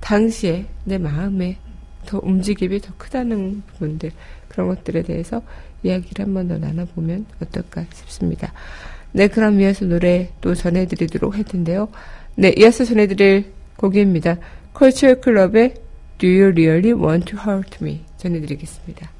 당시에 0.00 0.66
내 0.84 0.98
마음에 0.98 1.58
더 2.06 2.18
움직임이 2.22 2.80
더 2.80 2.92
크다는 2.96 3.62
부분들, 3.66 4.10
그런 4.48 4.68
것들에 4.68 5.02
대해서 5.02 5.42
이야기를 5.82 6.24
한 6.26 6.34
번 6.34 6.48
더 6.48 6.58
나눠보면 6.58 7.26
어떨까 7.42 7.84
싶습니다. 7.92 8.52
네, 9.12 9.28
그럼 9.28 9.60
이어서 9.60 9.84
노래 9.84 10.30
또 10.40 10.54
전해드리도록 10.54 11.36
할 11.36 11.44
텐데요. 11.44 11.88
네, 12.36 12.54
이어서 12.56 12.84
전해드릴 12.84 13.52
곡입니다. 13.76 14.38
컬처 14.72 15.20
클럽의 15.20 15.74
Do 16.18 16.28
You 16.28 16.52
Really 16.52 16.92
Want 16.92 17.32
to 17.32 17.38
Hurt 17.38 17.78
Me 17.82 18.00
전해드리겠습니다. 18.18 19.10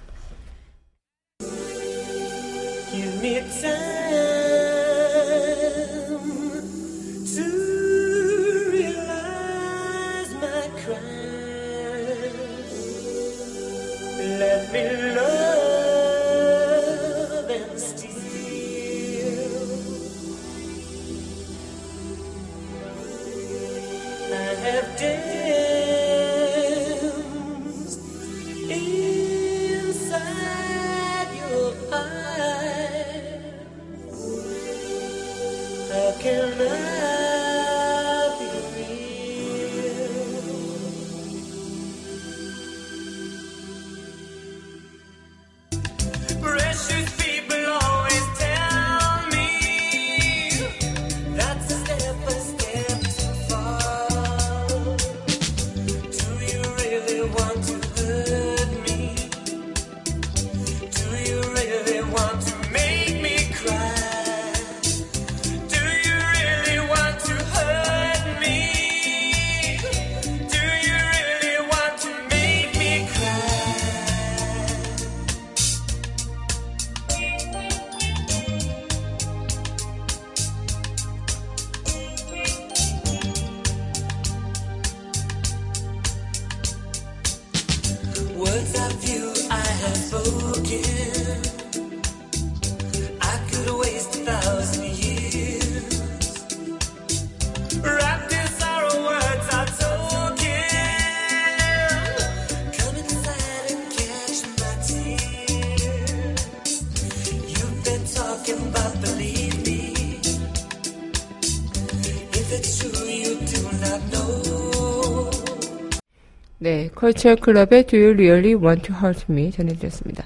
컬처 117.11 117.37
클럽의 117.37 117.85
Do 117.87 117.99
You 117.99 118.15
Really 118.15 118.55
Want 118.55 118.83
to 118.83 118.95
Hurt 118.95 119.27
Me 119.31 119.51
전해드렸습니다. 119.51 120.25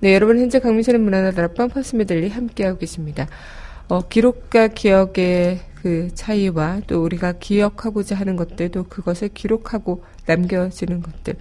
네, 0.00 0.14
여러분 0.14 0.38
현재 0.38 0.60
강민선의 0.60 1.00
문화다락방 1.00 1.70
팝스 1.70 1.96
메들리 1.96 2.28
함께하고 2.28 2.78
계십니다. 2.78 3.26
어, 3.88 4.06
기록과 4.08 4.68
기억의 4.68 5.60
그 5.74 6.08
차이와 6.14 6.82
또 6.86 7.02
우리가 7.02 7.32
기억하고자 7.32 8.14
하는 8.14 8.36
것들도 8.36 8.84
그것을 8.84 9.30
기록하고 9.30 10.04
남겨지는 10.26 11.02
것들. 11.02 11.34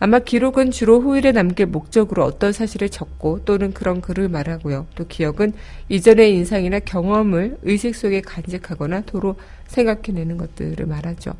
아마 0.00 0.18
기록은 0.18 0.72
주로 0.72 1.00
후일에 1.00 1.30
남길 1.30 1.66
목적으로 1.66 2.24
어떤 2.24 2.52
사실을 2.52 2.88
적고 2.88 3.44
또는 3.44 3.72
그런 3.72 4.00
글을 4.00 4.28
말하고요. 4.28 4.88
또 4.96 5.06
기억은 5.06 5.52
이전의 5.88 6.34
인상이나 6.34 6.80
경험을 6.80 7.58
의식 7.62 7.94
속에 7.94 8.20
간직하거나 8.20 9.02
도로 9.02 9.36
생각해내는 9.68 10.38
것들을 10.38 10.84
말하죠. 10.86 11.34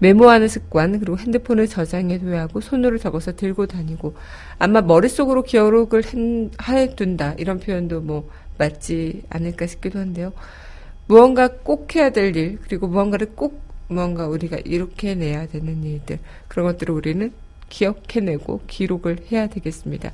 메모하는 0.00 0.48
습관, 0.48 0.98
그리고 0.98 1.18
핸드폰을 1.18 1.68
저장해둬야 1.68 2.42
하고 2.42 2.60
손으로 2.60 2.98
적어서 2.98 3.36
들고 3.36 3.66
다니고 3.66 4.14
아마 4.58 4.80
머릿속으로 4.80 5.42
기억을 5.42 6.02
한- 6.02 6.50
해둔다 6.62 7.34
이런 7.38 7.60
표현도 7.60 8.00
뭐 8.00 8.28
맞지 8.58 9.22
않을까 9.30 9.66
싶기도 9.66 9.98
한데요. 9.98 10.32
무언가 11.06 11.48
꼭 11.48 11.94
해야 11.94 12.10
될 12.10 12.34
일, 12.36 12.58
그리고 12.62 12.86
무언가를 12.88 13.32
꼭 13.34 13.60
무언가 13.88 14.26
우리가 14.26 14.58
이렇게 14.64 15.14
내야 15.14 15.46
되는 15.46 15.82
일들, 15.84 16.18
그런 16.48 16.66
것들을 16.66 16.94
우리는 16.94 17.32
기억해내고 17.68 18.62
기록을 18.66 19.18
해야 19.30 19.48
되겠습니다. 19.48 20.12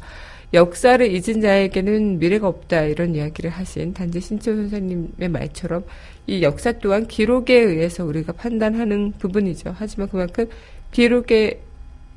역사를 0.55 1.05
잊은 1.07 1.41
자에게는 1.41 2.19
미래가 2.19 2.49
없다 2.49 2.83
이런 2.85 3.15
이야기를 3.15 3.51
하신 3.51 3.95
단지 3.95 4.21
신채호 4.21 4.57
선생님의 4.57 5.29
말처럼 5.29 5.85
이 6.27 6.43
역사 6.43 6.73
또한 6.73 7.07
기록에 7.07 7.55
의해서 7.55 8.05
우리가 8.05 8.33
판단하는 8.33 9.13
부분이죠. 9.19 9.75
하지만 9.77 10.09
그만큼 10.09 10.49
기록에 10.93 11.61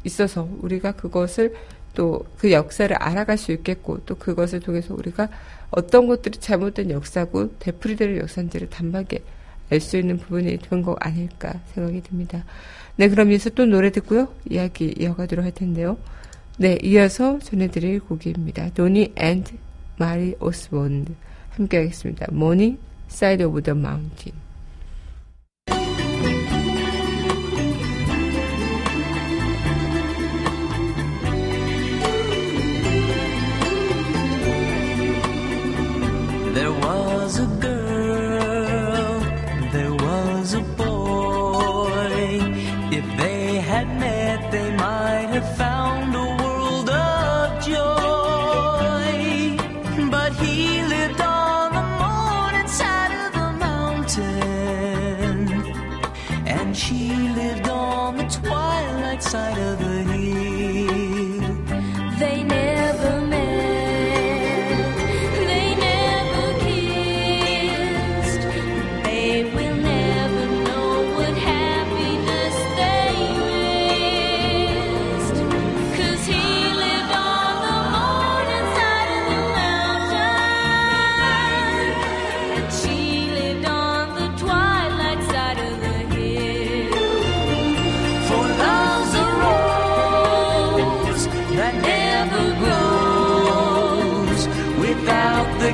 있어서 0.03 0.47
우리가 0.61 0.93
그것을 0.93 1.53
또 1.95 2.25
그 2.37 2.51
역사를 2.51 2.95
알아갈 2.95 3.37
수 3.37 3.51
있겠고 3.51 3.99
또 4.05 4.15
그것을 4.15 4.59
통해서 4.61 4.93
우리가 4.93 5.27
어떤 5.71 6.07
것들이 6.07 6.39
잘못된 6.39 6.91
역사고 6.91 7.57
되풀이될 7.59 8.17
역사인지를 8.19 8.69
단박에 8.69 9.19
알 9.71 9.79
수 9.81 9.97
있는 9.97 10.17
부분이 10.17 10.57
된 10.59 10.81
거 10.83 10.95
아닐까 10.99 11.53
생각이 11.73 12.01
듭니다. 12.01 12.43
네, 12.95 13.09
그럼 13.09 13.31
이어서 13.31 13.49
또 13.51 13.65
노래 13.65 13.91
듣고요. 13.91 14.29
이야기 14.49 14.93
이어가도록 14.97 15.45
할 15.45 15.51
텐데요. 15.51 15.97
네, 16.61 16.77
이어서 16.83 17.39
전해드릴 17.39 18.01
곡입니다. 18.01 18.71
도니 18.71 19.13
앤드 19.15 19.53
마리 19.97 20.35
오스본드 20.41 21.13
함께 21.51 21.77
하겠습니다. 21.77 22.27
Morning 22.33 22.77
Side 23.09 23.45
of 23.45 23.61
the 23.61 23.79
Mountain. 23.79 24.37
There 36.53 36.73
was 36.73 37.39
a 37.39 37.45
girl, 37.61 37.78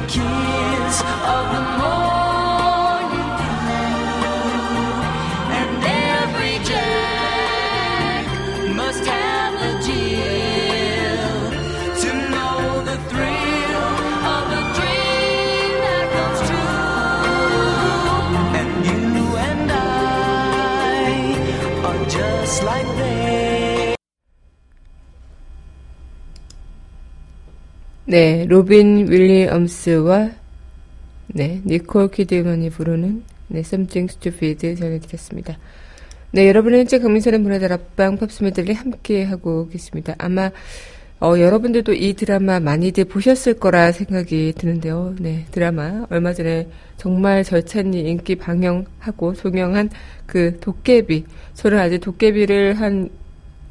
kiss 0.08 0.64
네, 28.08 28.46
로비 28.45 29.12
윌리엄스와 29.12 30.30
네, 31.26 31.60
니콜 31.65 32.12
키드만이 32.12 32.70
부르는 32.70 33.24
네, 33.48 33.60
Something 33.62 34.13
Stupid 34.13 34.76
전해드렸습니다. 34.76 35.58
네, 36.30 36.48
여러분은 36.48 36.80
현재 36.80 37.00
강민선의 37.00 37.39
문화다락방 37.39 38.17
팝스메들리 38.18 38.74
함께 38.74 39.24
하고 39.24 39.68
계십니다. 39.70 40.13
아마 40.20 40.52
어, 41.20 41.39
여러분들도 41.39 41.94
이 41.94 42.13
드라마 42.13 42.60
많이들 42.60 43.06
보셨을 43.06 43.56
거라 43.56 43.91
생각이 43.91 44.54
드는데요. 44.56 45.15
네, 45.20 45.48
드라마 45.50 46.06
얼마 46.12 46.32
전에 46.32 46.68
정말 46.98 47.44
절찬리 47.44 48.02
인기 48.02 48.36
방영하고 48.36 49.34
종영한 49.34 49.89
그 50.28 50.60
도깨비. 50.60 51.26
저는 51.56 51.80
아직 51.80 52.02
도깨비를 52.02 52.80
한 52.80 53.10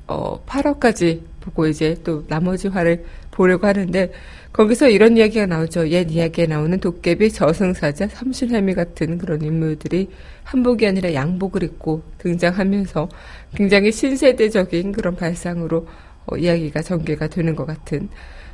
어, 0.09 0.44
8화까지 0.44 1.20
보고 1.40 1.66
이제 1.66 1.97
또 2.03 2.27
나머지 2.27 2.68
화를 2.68 3.05
보려고 3.35 3.66
하는데 3.66 4.12
거기서 4.53 4.88
이런 4.88 5.16
이야기가 5.16 5.47
나오죠. 5.47 5.88
옛 5.88 6.11
이야기에 6.11 6.47
나오는 6.47 6.79
도깨비 6.79 7.33
저승사자 7.33 8.07
삼신할미 8.07 8.75
같은 8.75 9.18
그런 9.18 9.42
인물들이 9.42 10.09
한복이 10.44 10.87
아니라 10.87 11.12
양복을 11.12 11.64
입고 11.64 12.03
등장하면서 12.18 13.09
굉장히 13.57 13.90
신세대적인 13.90 14.92
그런 14.92 15.16
발상으로 15.16 15.88
어, 16.27 16.37
이야기가 16.37 16.83
전개가 16.83 17.27
되는 17.27 17.57
것 17.57 17.66
같은 17.66 18.09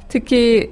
특히 0.08 0.70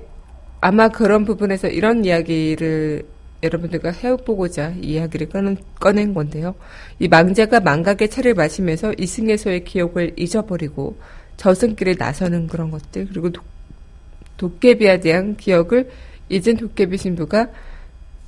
아마 0.60 0.88
그런 0.88 1.24
부분에서 1.24 1.68
이런 1.68 2.04
이야기를 2.04 3.04
여러분들과 3.42 3.92
해보고자 3.92 4.74
이 4.82 4.94
이야기를 4.94 5.28
꺼낸, 5.28 5.56
꺼낸 5.78 6.14
건데요. 6.14 6.54
이 6.98 7.06
망자가 7.06 7.60
망각의 7.60 8.08
차를 8.08 8.34
마시면서 8.34 8.94
이승에서의 8.98 9.64
기억을 9.64 10.14
잊어버리고 10.16 10.96
저승길에 11.36 11.94
나서는 11.96 12.48
그런 12.48 12.70
것들 12.70 13.08
그리고 13.08 13.30
도, 14.38 14.48
도깨비에 14.48 15.00
대한 15.00 15.36
기억을 15.36 15.90
잊은 16.30 16.56
도깨비 16.56 16.96
신부가 16.96 17.48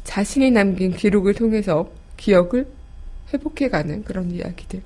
자신이 0.05 0.51
남긴 0.51 0.93
기록을 0.93 1.35
통해서 1.35 1.91
기억을 2.19 2.67
회복해가는 3.33 4.05
그런 4.05 4.31
이야기들. 4.31 4.83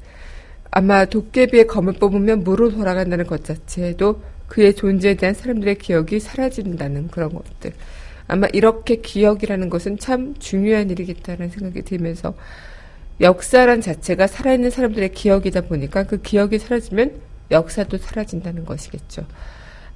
아마 0.70 1.04
도깨비의 1.04 1.66
검을 1.66 1.94
뽑으면 1.94 2.44
무로 2.44 2.70
돌아간다는 2.70 3.26
것 3.26 3.44
자체도 3.44 4.22
그의 4.48 4.74
존재에 4.74 5.14
대한 5.14 5.34
사람들의 5.34 5.78
기억이 5.78 6.20
사라진다는 6.20 7.08
그런 7.08 7.34
것들. 7.34 7.72
아마 8.26 8.46
이렇게 8.52 8.96
기억이라는 8.96 9.70
것은 9.70 9.98
참 9.98 10.34
중요한 10.38 10.90
일이겠다는 10.90 11.50
생각이 11.50 11.82
들면서 11.82 12.34
역사란 13.20 13.80
자체가 13.80 14.26
살아있는 14.26 14.70
사람들의 14.70 15.12
기억이다 15.12 15.62
보니까 15.62 16.04
그 16.04 16.20
기억이 16.20 16.58
사라지면 16.58 17.20
역사도 17.50 17.98
사라진다는 17.98 18.64
것이겠죠. 18.64 19.24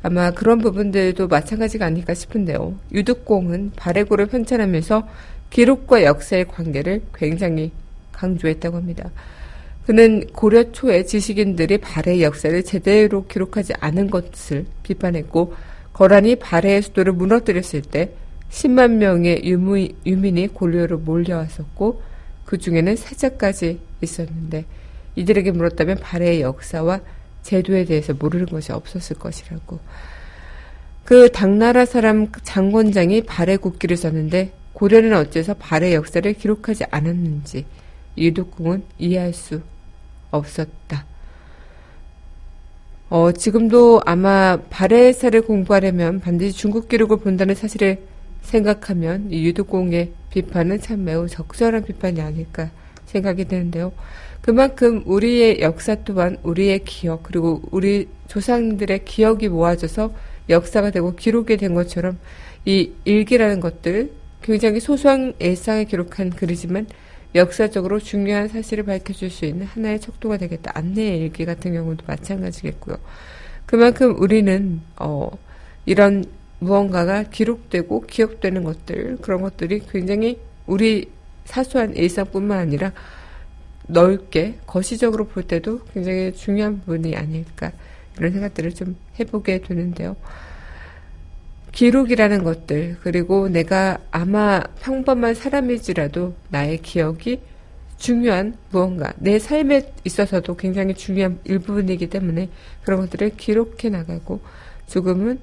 아마 0.03 0.31
그런 0.31 0.59
부분들도 0.59 1.27
마찬가지가 1.29 1.87
아닐까 1.87 2.15
싶은데요. 2.15 2.77
유득공은 2.93 3.73
발해고를 3.77 4.27
편찬하면서 4.27 5.09
기록과 5.51 6.05
역사의 6.05 6.47
관계를 6.49 7.03
굉장히 7.15 7.73
강조했다고 8.13 8.77
합니다. 8.77 9.11
그는 9.87 10.27
고려 10.35 10.71
초에 10.71 11.05
지식인들이 11.05 11.79
발해의 11.79 12.23
역사를 12.23 12.63
제대로 12.63 13.27
기록하지 13.27 13.73
않은 13.81 14.11
것을 14.11 14.67
비판했고 14.83 15.55
거란이 15.95 16.37
발해의 16.37 16.83
수도를 16.83 17.15
무너뜨렸을 17.15 17.83
때 17.83 18.13
10만 18.51 18.97
명의 18.97 19.43
유무, 19.45 19.89
유민이 20.07 20.49
고려로 20.49 20.99
몰려왔었고 20.99 22.03
그 22.45 22.59
중에는 22.59 22.97
세자까지 22.97 23.81
있었는데 24.01 24.65
이들에게 25.17 25.51
물었다면 25.51 25.99
발해의 25.99 26.43
역사와 26.43 27.01
제도에 27.43 27.85
대해서 27.85 28.15
모르는 28.15 28.47
것이 28.47 28.73
없었을 28.73 29.17
것이라고. 29.19 29.79
그 31.05 31.31
당나라 31.33 31.87
사람 31.87 32.31
장권장이 32.43 33.23
발해 33.23 33.57
국기를 33.57 33.97
썼는데 33.97 34.53
고려는 34.75 35.15
어째서 35.15 35.55
발해 35.55 35.95
역사를 35.95 36.31
기록하지 36.33 36.85
않았는지 36.91 37.65
유독궁은 38.19 38.83
이해할 38.99 39.33
수 39.33 39.63
없었다. 40.31 41.07
어, 43.11 43.33
지금도 43.33 44.03
아마 44.05 44.59
발해사를 44.69 45.41
공부하려면 45.43 46.21
반드시 46.21 46.57
중국 46.57 46.89
기록을 46.89 47.17
본다는 47.21 47.55
사실을 47.55 48.03
생각하면 48.43 49.29
이 49.31 49.47
유독공의 49.47 50.13
비판은 50.31 50.81
참 50.81 51.05
매우 51.05 51.27
적절한 51.27 51.85
비판이 51.85 52.21
아닐까 52.21 52.71
생각이 53.07 53.47
드는데요. 53.47 53.93
그만큼 54.49 55.03
우리의 55.05 55.61
역사 55.61 55.95
또한 56.05 56.39
우리의 56.43 56.83
기억 56.85 57.23
그리고 57.23 57.61
우리 57.71 58.09
조상들의 58.29 59.05
기억이 59.05 59.47
모아져서 59.51 60.15
역사가 60.49 60.91
되고 60.91 61.15
기록이 61.15 61.59
된 61.59 61.75
것처럼 61.75 62.19
이 62.65 62.93
일기라는 63.05 63.61
것들 63.61 64.11
굉장히 64.41 64.81
소소한 64.81 65.35
일상을 65.39 65.85
기록한 65.85 66.31
글이지만 66.31 66.87
역사적으로 67.35 67.99
중요한 67.99 68.49
사실을 68.49 68.85
밝혀줄 68.85 69.29
수 69.29 69.45
있는 69.45 69.67
하나의 69.67 70.01
척도가 70.01 70.39
되겠다. 70.39 70.73
안내의 70.75 71.19
일기 71.19 71.45
같은 71.45 71.75
경우도 71.75 72.05
마찬가지겠고요. 72.07 72.97
그만큼 73.67 74.19
우리는 74.19 74.81
어, 74.97 75.29
이런 75.85 76.25
무언가가 76.59 77.23
기록되고 77.23 78.01
기억되는 78.01 78.65
것들 78.65 79.19
그런 79.21 79.43
것들이 79.43 79.83
굉장히 79.91 80.41
우리 80.67 81.11
사소한 81.45 81.95
일상뿐만 81.95 82.59
아니라 82.59 82.93
넓게 83.89 84.59
거시적으로 84.67 85.27
볼 85.27 85.43
때도 85.43 85.81
굉장히 85.93 86.33
중요한 86.35 86.79
부분이 86.81 87.17
아닐까 87.17 87.73
이런 88.19 88.33
생각들을 88.33 88.75
좀 88.75 88.97
해보게 89.19 89.63
되는데요. 89.63 90.17
기록이라는 91.73 92.43
것들, 92.43 92.97
그리고 93.03 93.49
내가 93.49 93.99
아마 94.11 94.61
평범한 94.81 95.35
사람일지라도 95.35 96.35
나의 96.49 96.79
기억이 96.79 97.41
중요한 97.99 98.57
무언가, 98.71 99.13
내 99.19 99.39
삶에 99.39 99.93
있어서도 100.05 100.57
굉장히 100.57 100.95
중요한 100.95 101.39
일부분이기 101.45 102.09
때문에 102.09 102.49
그런 102.83 103.01
것들을 103.01 103.37
기록해 103.37 103.91
나가고 103.91 104.41
조금은, 104.87 105.41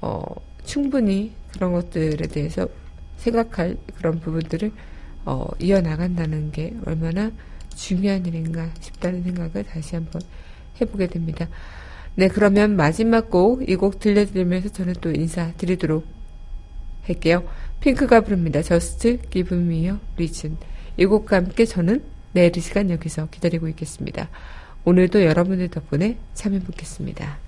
어, 0.00 0.22
충분히 0.64 1.32
그런 1.52 1.72
것들에 1.72 2.26
대해서 2.28 2.66
생각할 3.18 3.76
그런 3.96 4.18
부분들을, 4.20 4.72
어, 5.24 5.46
이어나간다는 5.60 6.52
게 6.52 6.74
얼마나 6.84 7.30
중요한 7.76 8.26
일인가 8.26 8.68
싶다는 8.80 9.22
생각을 9.22 9.64
다시 9.64 9.94
한번 9.94 10.22
해보게 10.80 11.06
됩니다. 11.06 11.46
네, 12.16 12.28
그러면 12.28 12.76
마지막 12.76 13.30
곡, 13.30 13.68
이 13.68 13.76
곡 13.76 14.00
들려드리면서 14.00 14.70
저는 14.70 14.94
또 15.00 15.10
인사드리도록 15.12 16.04
할게요. 17.06 17.46
핑크가 17.80 18.22
부릅니다. 18.22 18.62
Just 18.62 19.20
Give 19.30 19.56
Me 19.56 19.84
a 19.86 19.94
Reason. 20.14 20.56
이 20.96 21.04
곡과 21.06 21.36
함께 21.36 21.64
저는 21.66 22.02
내일 22.32 22.56
이 22.56 22.60
시간 22.60 22.90
여기서 22.90 23.28
기다리고 23.30 23.68
있겠습니다. 23.68 24.28
오늘도 24.84 25.24
여러분들 25.24 25.68
덕분에 25.68 26.16
참여해보겠습니다. 26.34 27.38